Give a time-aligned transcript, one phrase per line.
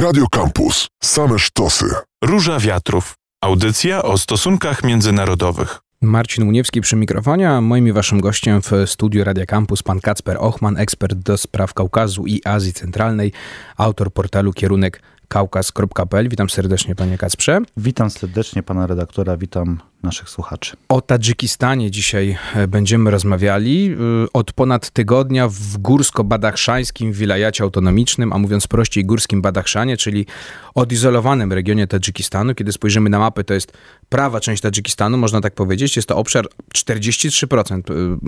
[0.00, 0.88] Radio Campus.
[1.02, 1.86] Same sztosy.
[2.24, 3.14] Róża Wiatrów.
[3.44, 5.80] Audycja o stosunkach międzynarodowych.
[6.02, 10.36] Marcin Uniewski przy mikrofonie, a moim i waszym gościem w studiu Radia Campus pan Kacper
[10.40, 13.32] Ochman, ekspert do spraw Kaukazu i Azji Centralnej,
[13.76, 16.28] autor portalu kierunek kaukaz.pl.
[16.28, 17.60] Witam serdecznie panie Kacprze.
[17.76, 20.76] Witam serdecznie pana redaktora, witam naszych słuchaczy.
[20.88, 23.92] O Tadżykistanie dzisiaj e, będziemy rozmawiali.
[23.92, 23.96] E,
[24.32, 30.26] od ponad tygodnia w górsko-badachszańskim wilajacie autonomicznym, a mówiąc prościej górskim Badachszanie, czyli
[30.74, 32.54] odizolowanym regionie Tadżykistanu.
[32.54, 33.72] Kiedy spojrzymy na mapę, to jest
[34.08, 35.96] prawa część Tadżykistanu, można tak powiedzieć.
[35.96, 37.80] Jest to obszar 43%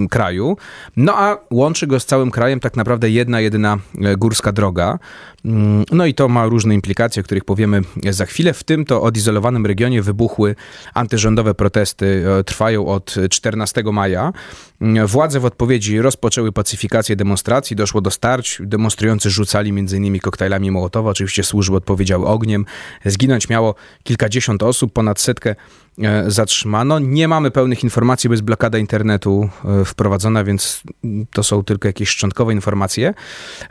[0.04, 0.56] e, kraju,
[0.96, 3.78] no a łączy go z całym krajem tak naprawdę jedna, jedyna
[4.18, 4.98] górska droga.
[5.44, 8.52] Mm, no i to ma różne implikacje, o których powiemy za chwilę.
[8.52, 10.56] W tym to odizolowanym regionie wybuchły
[10.94, 14.32] antyrządowe protesty e, trwają od 14 maja.
[15.06, 18.58] Władze w odpowiedzi rozpoczęły pacyfikację demonstracji, doszło do starć.
[18.60, 20.18] Demonstrujący rzucali m.in.
[20.18, 22.66] koktajlami Mołotowa, oczywiście służby odpowiedziały ogniem.
[23.04, 25.54] Zginąć miało kilkadziesiąt osób, ponad setkę
[26.26, 26.98] zatrzymano.
[26.98, 30.82] Nie mamy pełnych informacji, bo jest blokada internetu e, wprowadzona, więc
[31.32, 33.14] to są tylko jakieś szczątkowe informacje.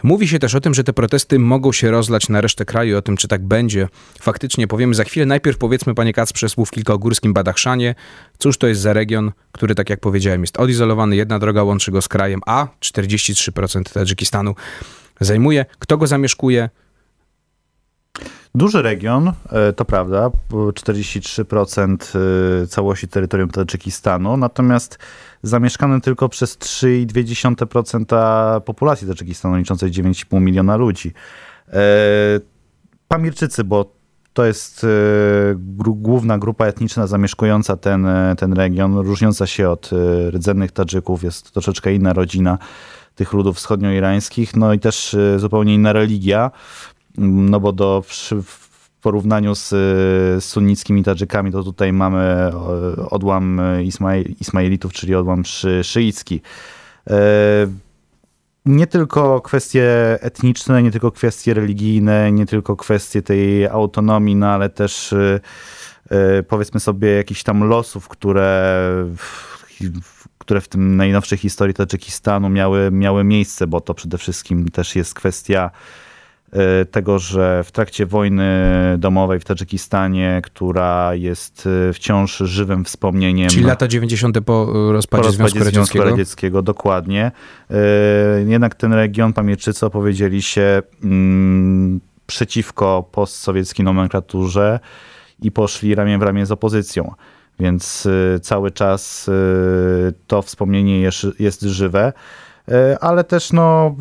[0.03, 2.97] Mówi się też o tym, że te protesty mogą się rozlać na resztę kraju.
[2.97, 3.87] O tym, czy tak będzie,
[4.21, 5.25] faktycznie powiemy za chwilę.
[5.25, 7.95] Najpierw powiedzmy, panie Kacprze, słów kilka o górskim Badachszanie.
[8.37, 11.15] Cóż to jest za region, który, tak jak powiedziałem, jest odizolowany.
[11.15, 14.55] Jedna droga łączy go z krajem, a 43% Tadżykistanu
[15.19, 15.65] zajmuje.
[15.79, 16.69] Kto go zamieszkuje?
[18.55, 21.97] Duży region, e, to prawda, 43%
[22.63, 24.99] e, całości terytorium Tadżykistanu, natomiast
[25.43, 31.13] zamieszkany tylko przez 3,2% populacji Tadżykistanu, liczącej 9,5 miliona ludzi.
[31.67, 31.81] E,
[33.07, 34.01] Pamirczycy, bo
[34.33, 34.85] to jest
[35.85, 38.07] główna grupa etniczna zamieszkująca ten,
[38.37, 39.89] ten region, różniąca się od
[40.29, 42.57] rdzennych Tadżyków, jest troszeczkę inna rodzina
[43.15, 46.51] tych ludów wschodnioirańskich, no i też zupełnie inna religia
[47.17, 48.03] no bo do,
[48.43, 52.51] w porównaniu z, z sunnickimi Tadżykami, to tutaj mamy e,
[53.09, 56.41] odłam Ismail, Ismailitów, czyli odłam szy, szyicki.
[57.09, 57.17] E,
[58.65, 64.69] nie tylko kwestie etniczne, nie tylko kwestie religijne, nie tylko kwestie tej autonomii, no ale
[64.69, 68.85] też e, powiedzmy sobie jakichś tam losów, które,
[70.37, 75.13] które w tym najnowszej historii Tadżykistanu miały, miały miejsce, bo to przede wszystkim też jest
[75.13, 75.73] kwestia E,
[76.91, 78.49] tego, że w trakcie wojny
[78.97, 83.49] domowej w Tadżykistanie, która jest e, wciąż żywym wspomnieniem.
[83.49, 84.41] Czyli lata 90.
[84.41, 85.85] po rozpadzie, po rozpadzie Związku, Radzieckiego.
[85.85, 86.61] Związku Radzieckiego.
[86.61, 87.31] Dokładnie.
[88.45, 94.79] Jednak ten region Pamięczycy opowiedzieli się mm, przeciwko postsowieckiej nomenklaturze
[95.41, 97.11] i poszli ramię w ramię z opozycją.
[97.59, 98.07] Więc
[98.41, 99.29] cały czas
[100.27, 101.09] to wspomnienie
[101.39, 102.13] jest żywe.
[102.71, 103.95] E, ale też no,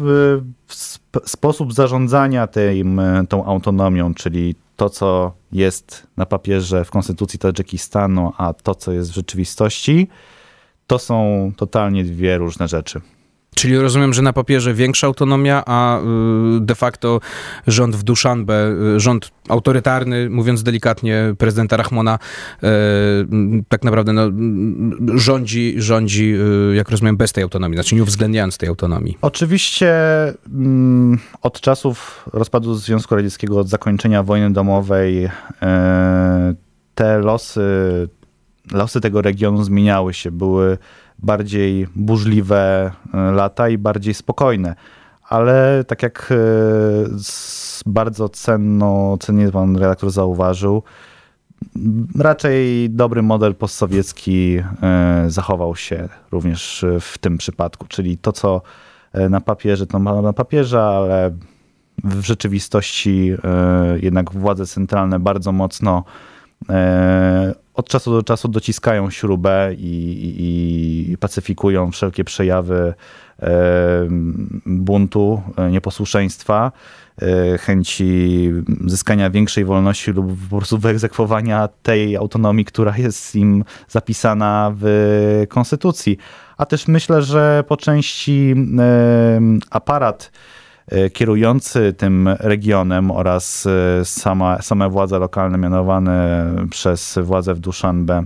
[1.24, 2.84] sposób zarządzania tej,
[3.28, 9.10] tą autonomią, czyli to, co jest na papierze w konstytucji Tadżykistanu, a to, co jest
[9.10, 10.08] w rzeczywistości,
[10.86, 13.00] to są totalnie dwie różne rzeczy.
[13.54, 16.02] Czyli rozumiem, że na papierze większa autonomia, a y,
[16.60, 17.20] de facto
[17.66, 22.66] rząd w Duszanbe, y, rząd autorytarny, mówiąc delikatnie, prezydenta Rahmona, y,
[23.68, 24.22] tak naprawdę no,
[25.18, 26.34] rządzi, rządzi,
[26.74, 29.18] jak rozumiem, bez tej autonomii, znaczy nie uwzględniając tej autonomii.
[29.22, 29.94] Oczywiście
[30.48, 35.30] mm, od czasów rozpadu Związku Radzieckiego, od zakończenia wojny domowej,
[36.94, 38.08] te losy,
[38.72, 40.78] losy tego regionu zmieniały się, były
[41.22, 44.74] bardziej burzliwe e, lata i bardziej spokojne.
[45.28, 46.36] Ale tak jak e,
[47.86, 50.82] bardzo cenno, cennie pan redaktor zauważył,
[52.18, 57.86] raczej dobry model postsowiecki e, zachował się również w tym przypadku.
[57.88, 58.62] Czyli to, co
[59.30, 61.30] na papierze, to ma na papierze, ale
[62.04, 63.32] w rzeczywistości
[64.02, 66.04] jednak władze centralne bardzo mocno
[67.74, 72.94] od czasu do czasu dociskają śrubę i, i, i pacyfikują wszelkie przejawy
[73.42, 73.48] e,
[74.66, 76.72] buntu, e, nieposłuszeństwa,
[77.22, 78.50] e, chęci
[78.86, 86.18] zyskania większej wolności lub po prostu wyegzekwowania tej autonomii, która jest im zapisana w konstytucji.
[86.56, 88.54] A też myślę, że po części
[89.70, 90.69] aparat E,
[91.12, 98.24] kierujący tym regionem oraz e, sama, same władze lokalne mianowane przez władze w Duszanbe,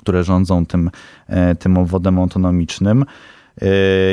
[0.00, 0.90] które rządzą tym,
[1.26, 3.04] e, tym obwodem autonomicznym,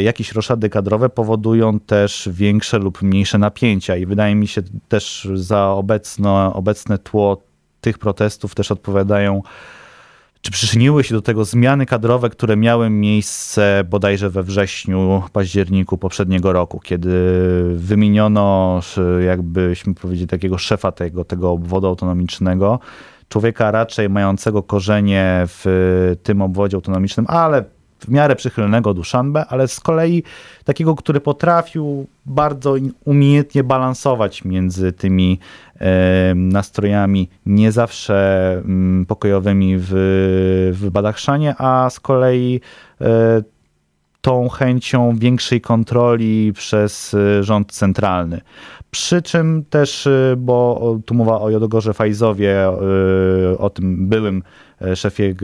[0.04, 5.68] jakieś roszady kadrowe powodują też większe lub mniejsze napięcia i wydaje mi się też za
[5.68, 7.44] obecno, obecne tło
[7.82, 9.42] tych protestów też odpowiadają
[10.42, 16.54] czy przyczyniły się do tego zmiany kadrowe, które miały miejsce bodajże we wrześniu, październiku poprzedniego
[16.54, 17.12] roku, kiedy
[17.76, 18.80] wymieniono,
[19.26, 22.80] jakbyśmy powiedzieli, takiego szefa tego, tego obwodu autonomicznego,
[23.30, 27.64] człowieka raczej mającego korzenie w tym obwodzie autonomicznym, ale
[28.06, 30.24] w miarę przychylnego Duszanbe, ale z kolei
[30.64, 32.76] takiego, który potrafił bardzo
[33.06, 35.40] umiejętnie balansować między tymi
[36.36, 39.90] nastrojami nie zawsze m, pokojowymi w,
[40.74, 42.62] w Badachszanie, a z kolei
[43.02, 43.44] e,
[44.22, 48.42] tą chęcią większej kontroli przez e, rząd centralny.
[48.92, 52.56] Przy czym też, e, bo tu mowa o Jodogorze Fajzowie,
[53.58, 54.44] o tym byłym
[54.96, 55.36] szefie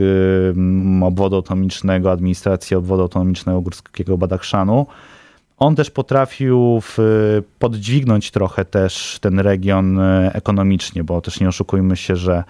[1.02, 4.86] obwodu autonomicznego, administracji obwodu autonomicznego górskiego Badachszanu,
[5.58, 6.98] on też potrafił w,
[7.58, 10.00] podźwignąć trochę też ten region
[10.32, 12.44] ekonomicznie, bo też nie oszukujmy się, że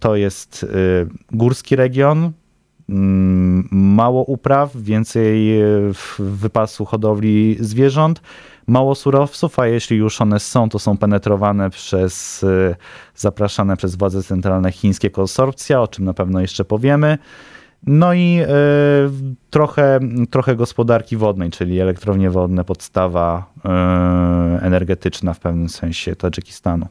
[0.00, 0.66] to jest
[1.32, 2.32] górski region,
[2.90, 5.66] Mm, mało upraw, więcej e,
[6.18, 8.22] wypasu hodowli zwierząt,
[8.66, 12.76] mało surowców, a jeśli już one są, to są penetrowane przez e,
[13.14, 17.18] zapraszane przez władze centralne chińskie konsorcja, o czym na pewno jeszcze powiemy.
[17.86, 18.46] No i y,
[19.50, 26.86] trochę, trochę gospodarki wodnej, czyli elektrownie wodne, podstawa y, energetyczna w pewnym sensie Tadżykistanu.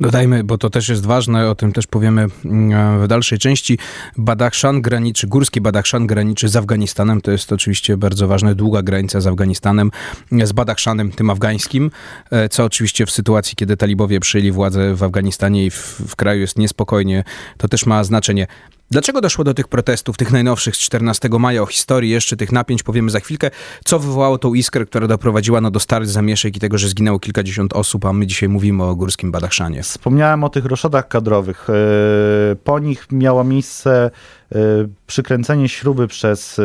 [0.00, 3.78] Dodajmy, bo to też jest ważne, o tym też powiemy mm, w dalszej części.
[4.16, 7.20] Badachszan graniczy, górski Badachszan graniczy z Afganistanem.
[7.20, 9.90] To jest oczywiście bardzo ważne, długa granica z Afganistanem,
[10.32, 11.90] z Badachszanem, tym afgańskim,
[12.30, 16.40] e, co oczywiście w sytuacji, kiedy talibowie przyjęli władzę w Afganistanie i w, w kraju
[16.40, 17.24] jest niespokojnie,
[17.58, 18.46] to też ma znaczenie.
[18.90, 22.82] Dlaczego doszło do tych protestów, tych najnowszych z 14 maja, o historii jeszcze tych napięć
[22.82, 23.50] powiemy za chwilkę,
[23.84, 27.72] co wywołało tą iskrę, która doprowadziła no, do starych zamieszek i tego, że zginęło kilkadziesiąt
[27.72, 29.82] osób, a my dzisiaj mówimy o górskim Badachszanie.
[29.82, 31.66] Wspomniałem o tych roszadach kadrowych.
[31.70, 34.10] E, po nich miało miejsce
[34.52, 34.58] e,
[35.06, 36.62] przykręcenie śruby przez, e,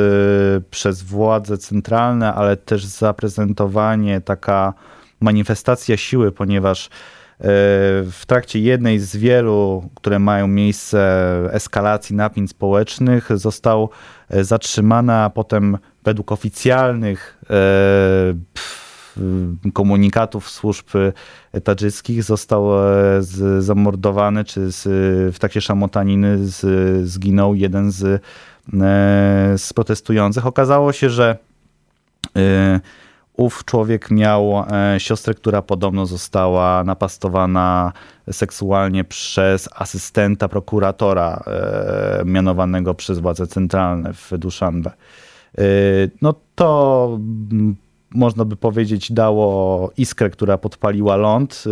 [0.72, 4.74] przez władze centralne, ale też zaprezentowanie, taka
[5.20, 6.90] manifestacja siły, ponieważ
[7.44, 13.90] w trakcie jednej z wielu, które mają miejsce eskalacji napięć społecznych, został
[14.30, 17.54] e, zatrzymana, a potem według oficjalnych e,
[19.74, 20.90] komunikatów służb
[21.64, 23.22] tadżyckich został e,
[23.60, 24.70] zamordowany, czy
[25.32, 26.38] w trakcie szamotaniny
[27.04, 28.22] zginął jeden z,
[29.58, 30.46] z protestujących.
[30.46, 31.38] Okazało się, że
[33.38, 37.94] ów człowiek miał e, siostrę, która podobno została napastowana
[38.32, 44.92] seksualnie przez asystenta prokuratora e, mianowanego przez władze centralne w Duszanbe.
[45.58, 45.64] E,
[46.22, 47.10] no to
[47.52, 47.76] mm,
[48.16, 51.64] można by powiedzieć, dało iskrę, która podpaliła ląd.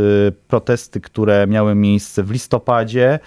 [0.47, 3.19] Protesty, które miały miejsce w listopadzie,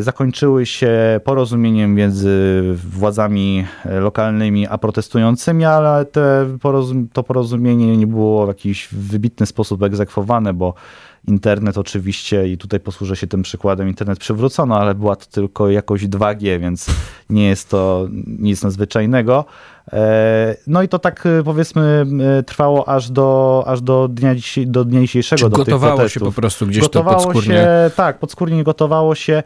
[0.00, 6.06] zakończyły się porozumieniem między władzami lokalnymi a protestującymi, ale
[6.60, 10.74] porozum to porozumienie nie było w jakiś wybitny sposób egzekwowane, bo
[11.28, 16.04] internet oczywiście, i tutaj posłużę się tym przykładem, internet przywrócono, ale była to tylko jakość
[16.04, 16.86] 2G, więc
[17.30, 19.44] nie jest to nic nadzwyczajnego.
[19.92, 22.06] E, no i to tak e, powiedzmy
[22.38, 24.34] e, trwało aż do, aż do, dnia,
[24.66, 25.42] do dnia dzisiejszego.
[25.42, 27.54] Czy do gotowało się po prostu gdzieś gotowało to podskórnie?
[27.54, 29.42] Się, tak, podskórnie gotowało się.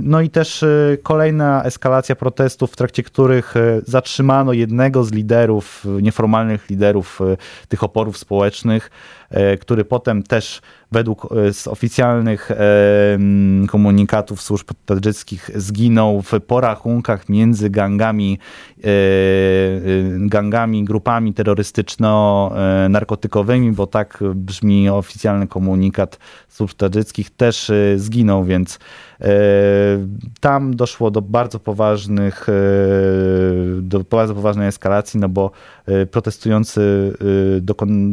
[0.00, 0.64] No i też
[1.02, 3.54] kolejna eskalacja protestów, w trakcie których
[3.86, 7.20] zatrzymano jednego z liderów, nieformalnych liderów
[7.68, 8.90] tych oporów społecznych,
[9.60, 10.60] który potem też
[10.92, 12.50] według z oficjalnych
[13.68, 18.38] komunikatów służb tadżyckich zginął w porachunkach między gangami
[20.18, 28.78] gangami, grupami terrorystyczno-narkotykowymi, bo tak brzmi oficjalny komunikat służb tadżyckich, też zginął, więc
[30.40, 32.46] tam doszło do bardzo poważnych,
[33.80, 35.50] do bardzo poważnej eskalacji, no bo
[36.10, 37.12] protestujący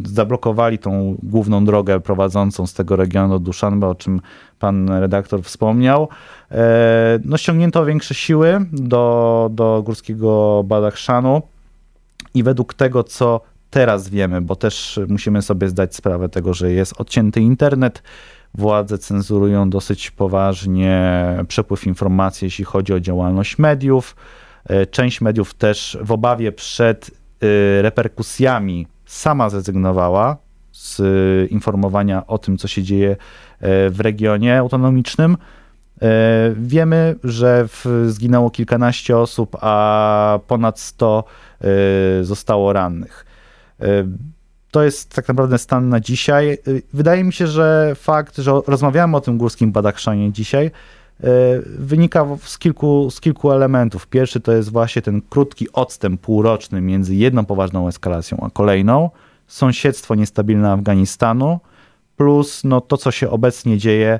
[0.05, 4.21] zablokowali tą główną drogę prowadzącą z tego regionu do Duszanbe, o czym
[4.59, 6.07] pan redaktor wspomniał.
[6.51, 11.41] E, no, ściągnięto większe siły do, do górskiego Badachszanu
[12.33, 17.01] i według tego, co teraz wiemy, bo też musimy sobie zdać sprawę tego, że jest
[17.01, 18.03] odcięty internet,
[18.55, 24.15] władze cenzurują dosyć poważnie przepływ informacji, jeśli chodzi o działalność mediów.
[24.69, 30.37] E, część mediów też w obawie przed e, reperkusjami sama zrezygnowała
[30.71, 31.01] z
[31.51, 33.15] informowania o tym, co się dzieje
[33.89, 35.37] w regionie autonomicznym.
[36.01, 37.67] E, wiemy, że
[38.07, 41.23] zginęło kilkanaście osób, a ponad 100
[41.61, 41.67] e,
[42.23, 43.25] zostało rannych.
[43.79, 43.85] E,
[44.71, 46.57] to jest tak naprawdę stan na dzisiaj.
[46.93, 50.71] Wydaje mi się, że fakt, że rozmawiamy o tym górskim Badachszanie dzisiaj,
[51.65, 54.07] wynika z kilku, z kilku elementów.
[54.07, 59.09] Pierwszy to jest właśnie ten krótki odstęp półroczny między jedną poważną eskalacją a kolejną,
[59.51, 61.59] sąsiedztwo niestabilne Afganistanu,
[62.17, 64.19] plus no, to, co się obecnie dzieje,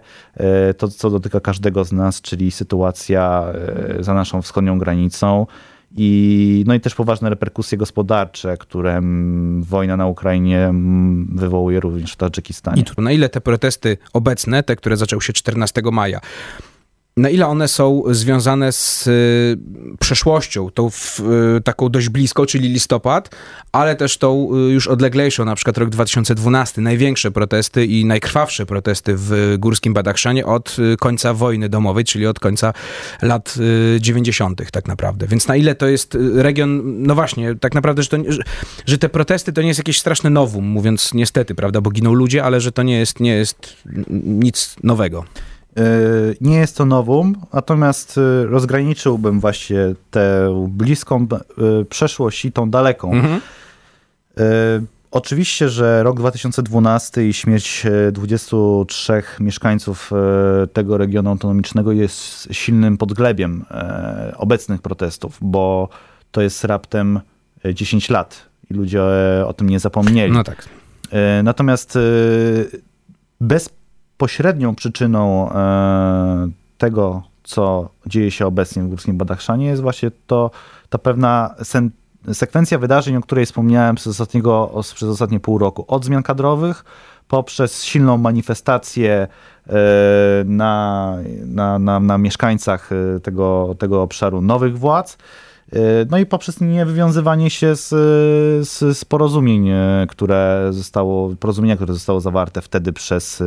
[0.78, 3.46] to, co dotyka każdego z nas, czyli sytuacja
[4.00, 5.46] za naszą wschodnią granicą,
[5.98, 9.02] i, no i też poważne reperkusje gospodarcze, które
[9.60, 10.74] wojna na Ukrainie
[11.30, 12.82] wywołuje również w Tadżykistanie.
[12.82, 16.20] I tu, na ile te protesty obecne, te, które zaczęły się 14 maja,
[17.22, 19.58] na ile one są związane z y,
[20.00, 21.20] przeszłością, tą w,
[21.58, 23.36] y, taką dość bliską, czyli listopad,
[23.72, 29.14] ale też tą y, już odleglejszą, na przykład rok 2012, największe protesty i najkrwawsze protesty
[29.18, 32.74] w górskim Badachszanie od końca wojny domowej, czyli od końca
[33.22, 33.56] lat
[34.00, 34.72] 90.
[34.72, 35.28] tak naprawdę.
[35.28, 38.18] Więc na ile to jest region, no właśnie, tak naprawdę, że, to,
[38.86, 42.44] że te protesty to nie jest jakieś straszne nowum, mówiąc niestety, prawda, bo giną ludzie,
[42.44, 43.78] ale że to nie jest, nie jest
[44.26, 45.26] nic nowego.
[45.78, 45.84] E,
[46.42, 49.78] nie jest to nowum, natomiast e, rozgraniczyłbym właśnie
[50.12, 53.12] tę bliską e, przeszłość i tą daleką.
[53.12, 53.42] Mhm.
[55.12, 60.12] Oczywiście, że rok 2012 i śmierć 23 mieszkańców
[60.74, 63.66] tego regionu autonomicznego jest silnym podglebiem
[64.38, 65.90] obecnych protestów, bo
[66.32, 67.20] to jest raptem
[67.74, 69.02] 10 lat i ludzie
[69.46, 70.34] o tym nie zapomnieli.
[70.34, 70.70] No tak.
[71.44, 71.98] Natomiast
[73.42, 73.70] bez
[74.22, 80.52] pośrednią przyczyną e, tego, co dzieje się obecnie w Górskim Badachszanie jest właśnie to,
[80.90, 81.56] ta pewna
[82.34, 85.86] sekwencja wydarzeń, o której wspomniałem przez, ostatniego, przez ostatnie pół roku.
[85.88, 86.84] Od zmian kadrowych
[87.28, 89.28] poprzez silną manifestację
[89.68, 89.74] e,
[90.46, 95.18] na, na, na, na mieszkańcach e, tego, tego obszaru nowych władz,
[96.10, 97.90] no i poprzez niewywiązywanie się z,
[98.70, 99.70] z, z porozumień,
[100.10, 103.44] które zostało, porozumienia, które zostało zawarte wtedy przez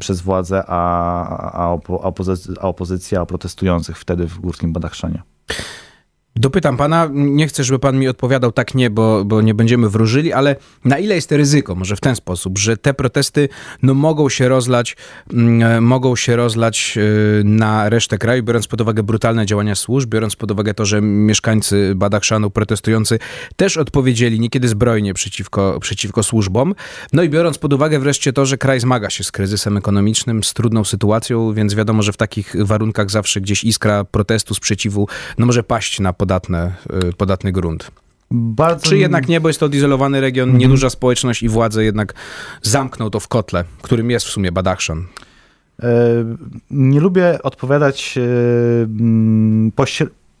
[0.00, 5.22] przez władzę, a, a, opozy a opozycja, a protestujących wtedy w Górskim Badachszanie.
[6.36, 10.32] Dopytam pana, nie chcę, żeby pan mi odpowiadał tak nie, bo, bo nie będziemy wróżyli,
[10.32, 13.48] ale na ile jest ryzyko, może w ten sposób, że te protesty
[13.82, 14.96] no, mogą się rozlać,
[15.32, 20.36] mm, mogą się rozlać y, na resztę kraju, biorąc pod uwagę brutalne działania służb, biorąc
[20.36, 23.18] pod uwagę to, że mieszkańcy Badachszanu protestujący
[23.56, 26.74] też odpowiedzieli niekiedy zbrojnie przeciwko, przeciwko służbom,
[27.12, 30.54] no i biorąc pod uwagę wreszcie to, że kraj zmaga się z kryzysem ekonomicznym, z
[30.54, 35.08] trudną sytuacją, więc wiadomo, że w takich warunkach zawsze gdzieś iskra protestu, sprzeciwu,
[35.38, 36.72] no może paść na podatne,
[37.10, 37.90] y, podatny grunt.
[38.30, 38.86] Bardzo...
[38.86, 40.60] Czy jednak nie, bo jest to odizolowany region, mhm.
[40.60, 42.14] nieduża społeczność i władze jednak
[42.62, 45.06] zamkną to w kotle, którym jest w sumie Badachszan?
[45.82, 45.88] E,
[46.70, 48.22] nie lubię odpowiadać e,
[48.82, 49.72] mm,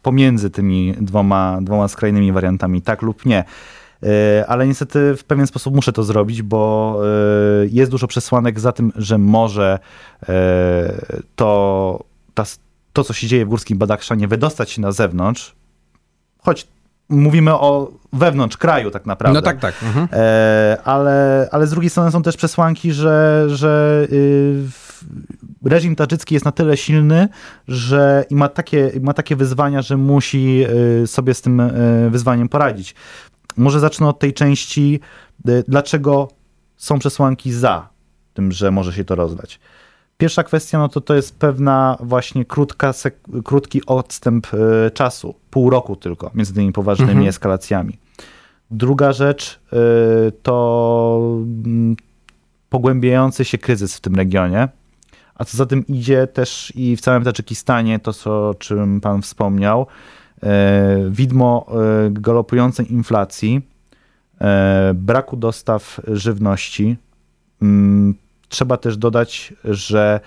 [0.02, 3.44] pomiędzy tymi dwoma, dwoma skrajnymi wariantami, tak lub nie.
[4.02, 7.00] E, ale niestety w pewien sposób muszę to zrobić, bo
[7.70, 9.78] jest dużo przesłanek za tym, że może
[11.36, 12.44] to, ta,
[12.92, 15.54] to co się dzieje w Górskim Badachszanie, wydostać się na zewnątrz,
[16.42, 16.68] choć
[17.08, 19.40] mówimy o wewnątrz kraju tak naprawdę.
[19.40, 19.74] No tak, tak.
[19.82, 20.08] Mhm.
[20.12, 24.62] E, ale, ale z drugiej strony są też przesłanki, że, że y,
[25.64, 27.28] reżim tadżycki jest na tyle silny,
[27.68, 30.64] że i ma takie, ma takie wyzwania, że musi
[31.02, 32.94] y, sobie z tym y, wyzwaniem poradzić.
[33.56, 35.00] Może zacznę od tej części,
[35.48, 36.28] y, dlaczego
[36.76, 37.88] są przesłanki za
[38.34, 39.60] tym, że może się to rozdać.
[40.22, 42.92] Pierwsza kwestia, no to to jest pewna właśnie krótka,
[43.44, 47.28] krótki odstęp y, czasu, pół roku tylko, między tymi poważnymi mhm.
[47.28, 47.98] eskalacjami.
[48.70, 51.96] Druga rzecz y, to mm,
[52.70, 54.68] pogłębiający się kryzys w tym regionie,
[55.34, 59.22] a co za tym idzie też i w całym Tadżykistanie, to co, o czym pan
[59.22, 59.86] wspomniał,
[60.36, 60.46] y,
[61.10, 61.66] widmo
[62.10, 63.62] galopującej inflacji,
[64.94, 66.96] braku dostaw żywności,
[67.62, 68.14] mm,
[68.52, 70.20] Trzeba też dodać, że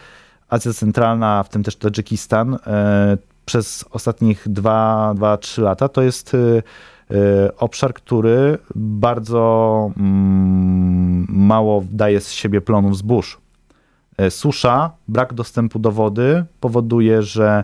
[0.50, 7.58] Azja Centralna, w tym też Tadżykistan, e, przez ostatnich 2-3 lata to jest e, e,
[7.58, 13.38] obszar, który bardzo mm, mało daje z siebie plonów zbóż.
[14.30, 17.64] Susza, brak dostępu do wody powoduje, że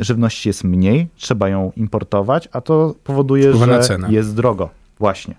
[0.00, 4.70] żywności jest mniej, trzeba ją importować, a to powoduje, że jest drogo.
[4.98, 5.34] Właśnie.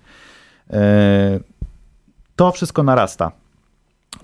[2.35, 3.31] To wszystko narasta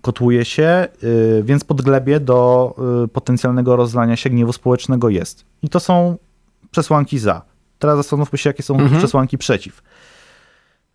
[0.01, 2.75] kotłuje się, y, więc podglebie do
[3.05, 5.45] y, potencjalnego rozlania się gniewu społecznego jest.
[5.61, 6.17] I to są
[6.71, 7.41] przesłanki za.
[7.79, 8.97] Teraz zastanówmy się, jakie są mhm.
[8.97, 9.81] przesłanki przeciw.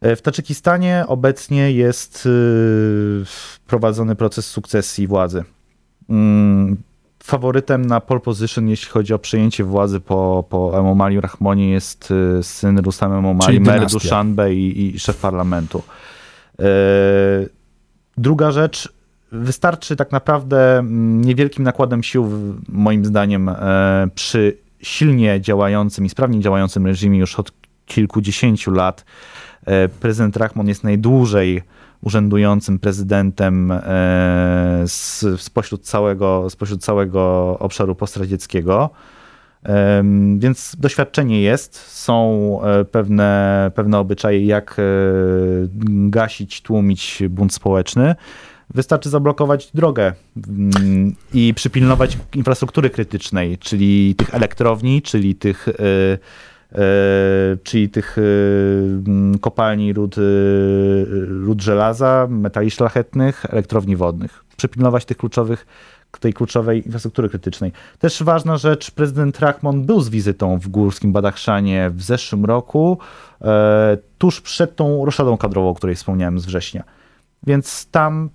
[0.01, 3.25] E, w Tadżykistanie obecnie jest y,
[3.67, 5.45] prowadzony proces sukcesji władzy.
[6.09, 6.77] Mm,
[7.23, 12.79] faworytem na pole position, jeśli chodzi o przejęcie władzy po, po Emomali Rahmonie jest syn
[12.79, 15.83] Rustam Emomali, mer Dushanbe i, i szef parlamentu.
[18.19, 18.93] E, Druga rzecz,
[19.33, 22.31] wystarczy tak naprawdę mm, niewielkim nakładem sił,
[22.69, 27.53] moim zdaniem, e, przy silnie działającym i sprawnie działającym reżimie już od
[27.87, 29.05] kilkudziesięciu lat.
[29.67, 31.63] E, prezydent Rahmon jest najdłużej
[32.01, 33.73] urzędującym prezydentem
[34.87, 38.91] z, spośród, całego, spośród całego obszaru postradzieckiego.
[40.39, 44.83] Więc doświadczenie jest, są e, pewne, pewne obyczaje, jak e,
[46.11, 48.15] gasić, tłumić bunt społeczny.
[48.75, 50.13] Wystarczy zablokować drogę
[50.49, 56.19] mm, i przypilnować infrastruktury krytycznej, czyli tych elektrowni, czyli tych, e,
[57.63, 60.17] czyli tych mm, kopalni ród,
[61.29, 64.45] ród żelaza, metali szlachetnych, elektrowni wodnych.
[64.57, 65.67] Przypilnować tych kluczowych
[66.19, 67.73] tej kluczowej infrastruktury krytycznej.
[67.99, 72.99] Też ważna rzecz, prezydent Rahmon był z wizytą w górskim Badachszanie w zeszłym roku,
[73.41, 76.85] e, tuż przed tą roszadą kadrową, o której wspomniałem z września.
[77.47, 78.31] Więc tam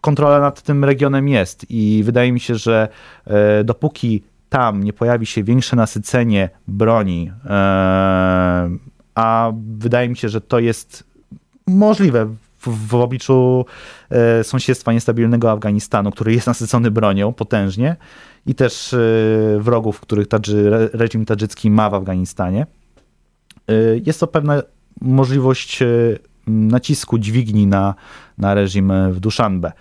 [0.00, 2.88] kontrola nad tym regionem jest i wydaje mi się, że
[3.26, 7.50] e, dopóki tam nie pojawi się większe nasycenie broni, e,
[9.14, 11.04] a wydaje mi się, że to jest
[11.66, 12.34] możliwe
[12.66, 13.64] w, w obliczu
[14.10, 17.96] e, sąsiedztwa niestabilnego Afganistanu, który jest nasycony bronią potężnie
[18.46, 18.98] i też e,
[19.58, 22.66] wrogów, których tadży, reżim tadżycki ma w Afganistanie.
[23.68, 23.72] E,
[24.06, 24.62] jest to pewna
[25.00, 25.82] możliwość
[26.46, 27.94] nacisku dźwigni na,
[28.38, 29.72] na reżim w Duszanbe.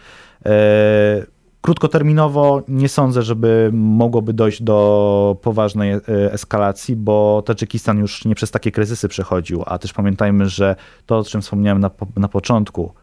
[1.66, 6.00] Krótkoterminowo nie sądzę, żeby mogłoby dojść do poważnej e,
[6.34, 11.24] eskalacji, bo Tadżykistan już nie przez takie kryzysy przechodził, a też pamiętajmy, że to, o
[11.24, 12.94] czym wspomniałem na, na początku,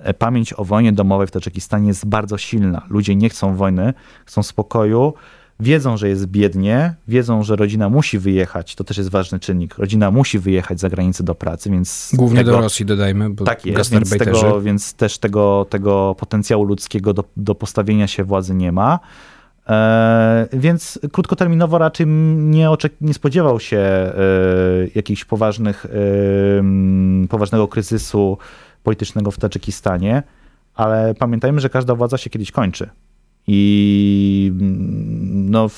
[0.00, 2.82] e, pamięć o wojnie domowej w Tadżykistanie jest bardzo silna.
[2.90, 3.94] Ludzie nie chcą wojny,
[4.24, 5.14] chcą spokoju
[5.60, 9.78] wiedzą, że jest biednie, wiedzą, że rodzina musi wyjechać, to też jest ważny czynnik.
[9.78, 12.10] Rodzina musi wyjechać za granicę do pracy, więc.
[12.14, 16.64] Głównie tego, do Rosji dodajmy, bo tak jest, więc, tego, więc też tego, tego potencjału
[16.64, 19.00] ludzkiego do, do postawienia się władzy nie ma.
[19.68, 22.68] E, więc krótkoterminowo raczej nie,
[23.00, 24.12] nie spodziewał się e,
[24.94, 28.38] jakichś poważnych, e, poważnego kryzysu
[28.82, 30.22] politycznego w Tadżykistanie,
[30.74, 32.90] ale pamiętajmy, że każda władza się kiedyś kończy.
[33.50, 34.52] I
[35.48, 35.70] no,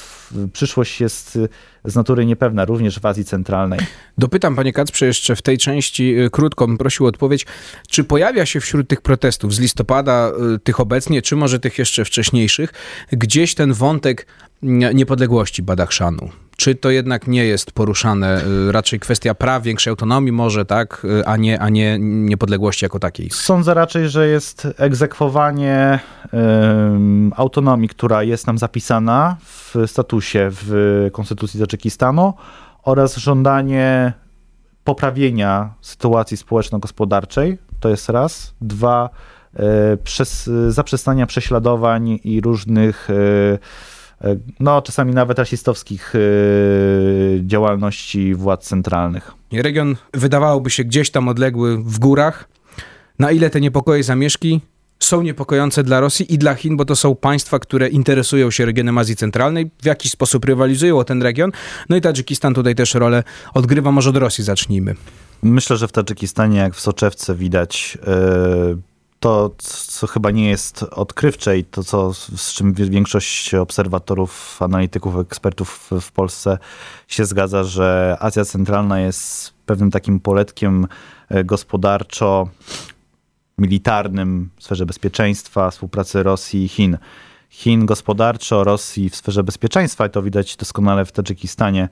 [0.53, 1.39] przyszłość jest
[1.85, 3.81] z natury niepewna, również w Azji Centralnej.
[4.19, 7.47] Dopytam, panie Kacprze, jeszcze w tej części y, krótko bym prosił o odpowiedź.
[7.89, 12.05] Czy pojawia się wśród tych protestów z listopada, y, tych obecnie, czy może tych jeszcze
[12.05, 12.73] wcześniejszych,
[13.13, 14.27] gdzieś ten wątek
[14.63, 16.31] mm, niepodległości Badachszanu?
[16.61, 21.37] Czy to jednak nie jest poruszane, y, raczej kwestia praw, większej autonomii może, tak, a
[21.37, 23.31] nie, a nie niepodległości jako takiej?
[23.31, 25.99] Sądzę raczej, że jest egzekwowanie
[27.37, 32.35] autonomii, która jest nam zapisana w statusie w Konstytucji Tadżykistanu
[32.83, 34.13] oraz żądanie
[34.85, 38.55] poprawienia sytuacji społeczno-gospodarczej, to jest raz.
[38.61, 39.11] Dwa,
[39.55, 43.15] e, przez, zaprzestania prześladowań i różnych, e,
[44.61, 46.15] no czasami nawet rasistowskich
[47.41, 49.33] działalności władz centralnych.
[49.53, 52.49] Region wydawałoby się gdzieś tam odległy w górach.
[53.19, 54.61] Na ile te niepokoje zamieszki
[55.01, 58.99] są niepokojące dla Rosji i dla Chin, bo to są państwa, które interesują się regionem
[58.99, 61.53] Azji Centralnej, w jakiś sposób rywalizują o ten region.
[61.89, 63.23] No i Tadżykistan tutaj też rolę
[63.55, 63.93] odgrywa.
[63.93, 64.95] Może od Rosji zacznijmy.
[65.43, 68.77] Myślę, że w Tadżykistanie, jak w soczewce widać, e,
[69.21, 69.51] to,
[70.01, 76.13] co chyba nie jest odkrywcze i to, co, z czym większość obserwatorów, analityków, ekspertów w
[76.13, 76.59] Polsce
[77.09, 80.87] się zgadza, że Azja Centralna jest pewnym takim poletkiem
[81.29, 82.49] e, gospodarczo
[83.59, 86.99] militarnym, w sferze bezpieczeństwa, współpracy Rosji i Chin.
[87.51, 91.89] Chin gospodarczo, Rosji w sferze bezpieczeństwa i to widać doskonale w Tadżykistanie,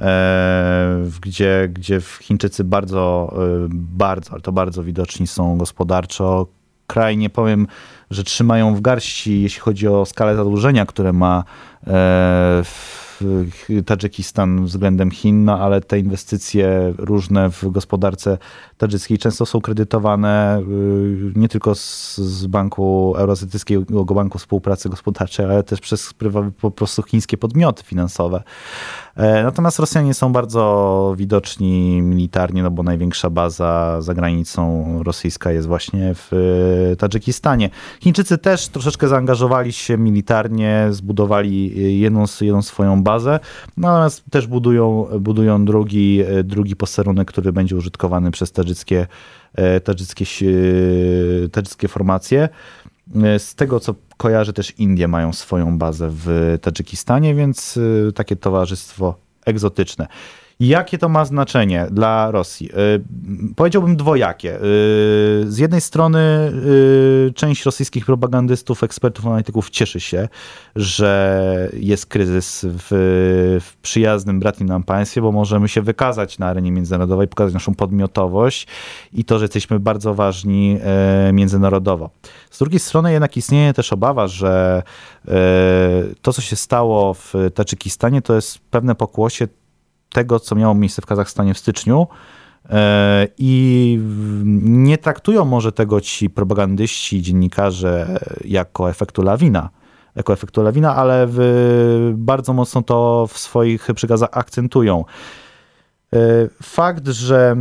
[0.00, 6.46] e, gdzie, gdzie Chińczycy bardzo, e, bardzo, ale to bardzo widoczni są gospodarczo.
[6.92, 7.66] Kraj, nie powiem,
[8.10, 11.44] że trzymają w garści, jeśli chodzi o skalę zadłużenia, które ma
[11.86, 12.62] e,
[13.86, 18.38] Tadżykistan względem Chin, no ale te inwestycje różne w gospodarce
[18.76, 25.62] tadżyckiej często są kredytowane y, nie tylko z, z Banku Euroazjatyckiego Banku Współpracy Gospodarczej, ale
[25.62, 26.14] też przez
[26.60, 28.42] po prostu chińskie podmioty finansowe.
[29.16, 35.68] E, natomiast Rosjanie są bardzo widoczni militarnie, no bo największa baza za granicą rosyjska jest
[35.68, 36.30] właśnie w
[36.92, 37.70] e, Tadżykistanie.
[38.00, 43.40] Chińczycy też troszeczkę zaangażowali się militarnie, zbudowali jedną, jedną swoją bazę,
[43.76, 49.06] natomiast też budują, budują drugi, e, drugi posterunek, który będzie użytkowany przez tadżyckie,
[49.84, 50.26] tadżyckie,
[51.52, 52.48] tadżyckie formacje.
[53.38, 59.14] Z tego, co kojarzę, też Indie mają swoją bazę w Tadżykistanie, więc y, takie towarzystwo
[59.46, 60.06] egzotyczne.
[60.62, 62.70] Jakie to ma znaczenie dla Rosji?
[62.70, 64.56] Y, powiedziałbym dwojakie.
[64.56, 64.60] Y,
[65.48, 66.52] z jednej strony
[67.28, 70.28] y, część rosyjskich propagandystów, ekspertów, analityków cieszy się,
[70.76, 72.86] że jest kryzys w,
[73.60, 78.66] w przyjaznym, bratnim nam państwie, bo możemy się wykazać na arenie międzynarodowej, pokazać naszą podmiotowość
[79.12, 80.78] i to, że jesteśmy bardzo ważni
[81.32, 82.10] międzynarodowo.
[82.50, 84.82] Z drugiej strony jednak istnieje też obawa, że
[86.22, 89.48] to, co się stało w Tadżykistanie, to jest pewne pokłosie
[90.12, 92.06] tego, co miało miejsce w Kazachstanie w styczniu.
[92.70, 93.98] E, I
[94.62, 99.70] nie traktują może tego ci propagandyści, dziennikarze jako efektu lawina,
[100.16, 101.28] jako efektu lawina, ale
[102.14, 105.04] bardzo mocno to w swoich przekazach akcentują.
[106.14, 106.18] E,
[106.62, 107.56] fakt, że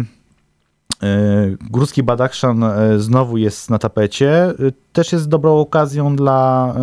[1.70, 2.66] Górski Badachszan
[2.98, 4.54] znowu jest na tapecie,
[4.94, 6.74] też jest dobrą okazją dla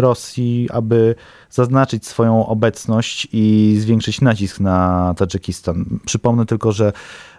[0.00, 1.14] Rosji, aby
[1.50, 5.98] zaznaczyć swoją obecność i zwiększyć nacisk na Tadżykistan.
[6.06, 6.92] Przypomnę tylko, że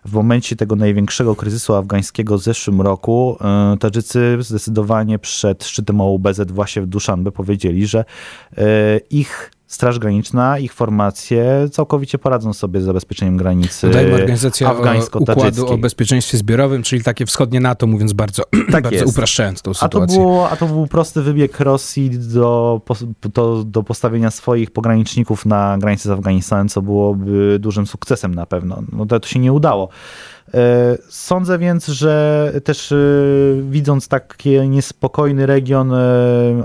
[0.06, 6.42] w momencie tego największego kryzysu afgańskiego w zeszłym roku e, Tadżycy zdecydowanie przed szczytem OUBZ
[6.52, 8.06] właśnie w Duszanbe powiedzieli, że
[8.58, 14.72] e, ich Straż Graniczna, ich formacje całkowicie poradzą sobie z zabezpieczeniem granicy Dodajmy organizacja
[15.14, 20.04] układu o bezpieczeństwie zbiorowym, czyli takie wschodnie NATO, mówiąc bardzo, tak bardzo upraszczając tą sytuację.
[20.04, 22.82] A to, było, a to był prosty wybieg Rosji do,
[23.34, 28.84] do, do postawienia swoich pograniczników na granicy z Afganistanem, co byłoby dużym sukcesem na pewno.
[28.92, 29.90] No to, to się nie udało.
[30.54, 32.96] E, sądzę więc, że też e,
[33.70, 35.98] widząc taki niespokojny region, e,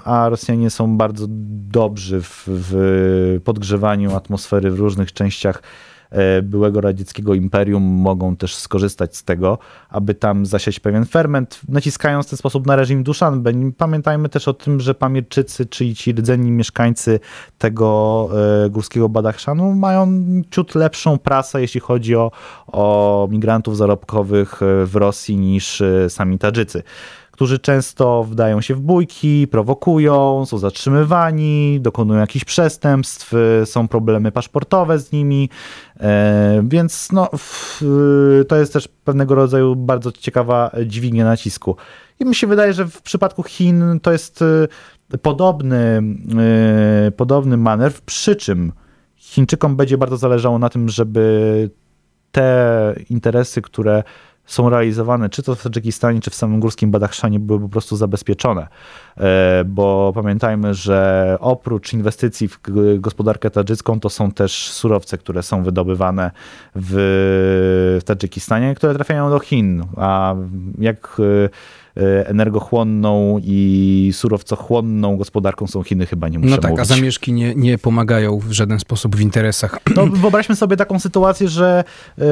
[0.05, 1.27] a Rosjanie są bardzo
[1.71, 5.63] dobrzy w, w podgrzewaniu atmosfery w różnych częściach
[6.43, 12.31] byłego radzieckiego imperium mogą też skorzystać z tego, aby tam zasiać pewien ferment, naciskając w
[12.31, 13.53] ten sposób na reżim Duszanbe.
[13.77, 17.21] Pamiętajmy też o tym, że Pamirczycy, czyli ci rdzenni mieszkańcy
[17.59, 18.29] tego
[18.65, 22.31] e, górskiego Badachszanu mają ciut lepszą prasę, jeśli chodzi o,
[22.67, 26.83] o migrantów zarobkowych e, w Rosji niż sami Tadżycy
[27.35, 33.33] którzy często wdają się w bójki, prowokują, są zatrzymywani, dokonują jakichś przestępstw,
[33.65, 35.49] są problemy paszportowe z nimi,
[36.01, 37.31] e, więc no,
[38.49, 41.77] to jest też pewnego rodzaju bardzo ciekawa dźwignia nacisku.
[42.21, 44.45] I mi się wydaje, że w przypadku Chin to jest
[45.13, 46.03] e, podobny,
[47.17, 48.73] podobny manewr, przy czym
[49.17, 51.71] Chińczykom będzie bardzo zależało na tym, żeby
[52.33, 54.03] te interesy, które
[54.47, 58.69] są realizowane, czy to w Tadżykistanie, czy w samym górskim Badachszanie, były po prostu zabezpieczone.
[59.17, 62.61] E, bo pamiętajmy, że oprócz inwestycji w
[62.99, 66.31] gospodarkę tadżycką, to są też surowce, które są wydobywane
[66.75, 69.85] w Tadżykistanie, które trafiają do Chin.
[69.97, 70.35] A
[70.79, 71.49] jak e,
[72.25, 76.83] energochłonną i surowcochłonną gospodarką są Chiny, chyba nie muszę No tak, mówić.
[76.83, 79.79] a zamieszki nie, nie pomagają w żaden sposób w interesach.
[79.97, 81.85] No, wyobraźmy sobie taką sytuację, że
[82.19, 82.23] y,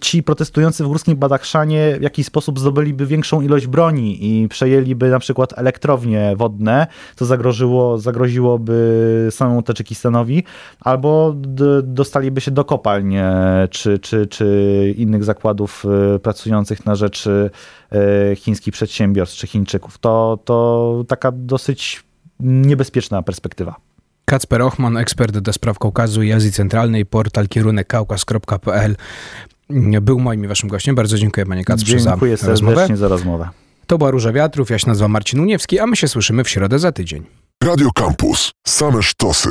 [0.00, 5.18] ci protestujący w górskim Badachszanie w jakiś sposób zdobyliby większą ilość broni i przejęliby na
[5.18, 10.44] przykład elektrownie wodne, co zagrożyło, zagroziłoby samemu Tadżykistanowi,
[10.80, 11.34] albo
[11.82, 13.16] dostaliby się do kopalń
[13.70, 17.28] czy, czy, czy innych zakładów e, pracujących na rzecz
[17.92, 19.98] E, chińskich przedsiębiorstw czy Chińczyków.
[19.98, 22.04] To, to taka dosyć
[22.40, 23.76] niebezpieczna perspektywa.
[24.24, 28.96] Kacper Ochman, ekspert do spraw Kaukazu i Azji Centralnej, portal kierunek kaukaz.pl
[30.00, 30.94] był moim i waszym gościem.
[30.94, 33.48] Bardzo dziękuję panie Kacprze za Dziękuję serdecznie za rozmowę.
[33.86, 36.78] To była Róża Wiatrów, ja się nazywam Marcin Uniewski, a my się słyszymy w środę
[36.78, 37.24] za tydzień.
[37.64, 38.52] Radio Campus.
[38.66, 39.50] Same sztosy.